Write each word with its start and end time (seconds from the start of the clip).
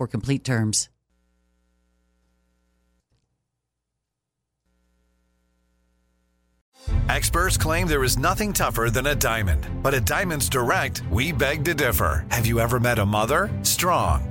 complete 0.07 0.43
terms. 0.43 0.89
Experts 7.09 7.57
claim 7.57 7.87
there 7.87 8.05
is 8.05 8.17
nothing 8.17 8.53
tougher 8.53 8.89
than 8.89 9.07
a 9.07 9.15
diamond. 9.15 9.67
But 9.83 9.93
at 9.93 10.05
Diamonds 10.05 10.47
Direct, 10.47 11.03
we 11.11 11.33
beg 11.33 11.65
to 11.65 11.73
differ. 11.73 12.25
Have 12.31 12.45
you 12.45 12.59
ever 12.59 12.79
met 12.79 12.99
a 12.99 13.05
mother? 13.05 13.49
Strong, 13.63 14.30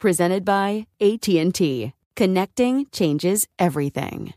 Presented 0.00 0.46
by 0.46 0.86
AT&T. 1.02 1.92
Connecting 2.16 2.86
changes 2.90 3.46
everything. 3.58 4.32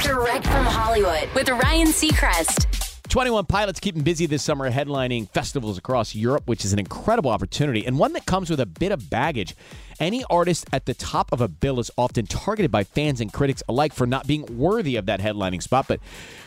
Direct 0.00 0.44
from 0.44 0.64
Hollywood 0.64 1.28
with 1.34 1.48
Ryan 1.48 1.88
Seacrest. 1.88 3.00
21 3.08 3.46
Pilots 3.46 3.80
keeping 3.80 4.02
busy 4.02 4.26
this 4.26 4.44
summer 4.44 4.70
headlining 4.70 5.28
festivals 5.30 5.76
across 5.76 6.14
Europe, 6.14 6.44
which 6.46 6.64
is 6.64 6.72
an 6.72 6.78
incredible 6.78 7.32
opportunity 7.32 7.84
and 7.84 7.98
one 7.98 8.12
that 8.12 8.26
comes 8.26 8.48
with 8.48 8.60
a 8.60 8.66
bit 8.66 8.92
of 8.92 9.10
baggage. 9.10 9.56
Any 10.02 10.24
artist 10.28 10.66
at 10.72 10.86
the 10.86 10.94
top 10.94 11.30
of 11.30 11.40
a 11.40 11.46
bill 11.46 11.78
is 11.78 11.88
often 11.96 12.26
targeted 12.26 12.72
by 12.72 12.82
fans 12.82 13.20
and 13.20 13.32
critics 13.32 13.62
alike 13.68 13.92
for 13.92 14.04
not 14.04 14.26
being 14.26 14.58
worthy 14.58 14.96
of 14.96 15.06
that 15.06 15.20
headlining 15.20 15.62
spot, 15.62 15.86
but 15.86 16.00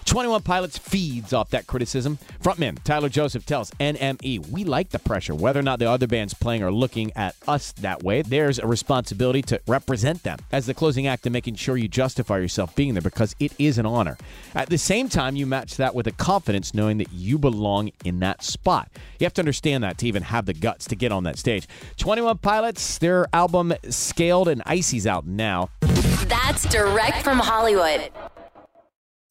21 0.04 0.42
Pilots 0.42 0.78
feeds 0.78 1.32
off 1.32 1.50
that 1.52 1.66
criticism. 1.66 2.20
Frontman 2.44 2.84
Tyler 2.84 3.08
Joseph 3.08 3.46
tells 3.46 3.72
NME, 3.80 4.50
We 4.50 4.66
like 4.66 4.90
the 4.90 5.00
pressure. 5.00 5.34
Whether 5.34 5.62
or 5.62 5.64
not 5.64 5.80
the 5.80 5.90
other 5.90 6.06
bands 6.06 6.34
playing 6.34 6.64
are 6.64 6.72
looking 6.72 7.14
at 7.16 7.36
us 7.48 7.72
that 7.74 8.04
way, 8.04 8.22
there's 8.22 8.60
a 8.60 8.68
responsibility 8.68 9.42
to 9.44 9.62
represent 9.68 10.24
them 10.24 10.40
as 10.52 10.66
the 10.66 10.74
closing 10.74 11.08
act 11.08 11.26
and 11.26 11.32
making 11.32 11.56
sure 11.56 11.78
you 11.78 11.88
justify 11.88 12.38
yourself 12.40 12.76
being 12.76 12.94
there 12.94 13.02
because 13.02 13.38
it 13.40 13.54
is 13.58 13.78
an 13.78 13.86
honor. 13.86 14.18
At 14.54 14.70
the 14.70 14.78
same 14.78 15.08
time, 15.08 15.38
you 15.38 15.46
match 15.46 15.78
that 15.78 15.96
with 15.96 16.08
a 16.08 16.12
confidence 16.12 16.74
knowing 16.74 16.98
that 16.98 17.14
you 17.14 17.40
belong 17.40 17.92
in 18.04 18.20
that 18.20 18.44
spot. 18.44 18.92
You 19.18 19.24
have 19.24 19.34
to 19.36 19.42
understand 19.42 19.86
that 19.86 19.98
to 20.00 20.08
even 20.08 20.24
have 20.24 20.46
the 20.46 20.54
guts 20.54 20.86
to 20.88 20.96
get 20.96 21.14
on 21.14 21.24
that 21.24 21.40
stage. 21.40 21.68
21 21.98 22.40
Pilots, 22.40 22.98
their 22.98 23.28
album 23.46 23.76
Scaled 23.90 24.48
and 24.48 24.64
Icy's 24.66 25.06
out 25.06 25.28
now. 25.28 25.70
That's 26.28 26.68
direct 26.70 27.22
from 27.22 27.38
Hollywood. 27.38 28.10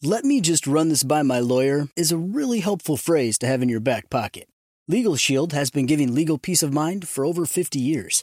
Let 0.04 0.24
me 0.24 0.40
just 0.40 0.68
run 0.68 0.88
this 0.88 1.02
by 1.02 1.22
my 1.22 1.40
lawyer 1.40 1.88
is 1.96 2.12
a 2.12 2.16
really 2.16 2.60
helpful 2.60 2.96
phrase 2.96 3.38
to 3.38 3.48
have 3.48 3.60
in 3.60 3.68
your 3.68 3.80
back 3.80 4.10
pocket. 4.10 4.46
Legal 4.86 5.16
Shield 5.16 5.52
has 5.52 5.70
been 5.72 5.86
giving 5.86 6.14
legal 6.14 6.38
peace 6.38 6.62
of 6.62 6.72
mind 6.72 7.08
for 7.08 7.24
over 7.24 7.44
50 7.44 7.80
years. 7.80 8.22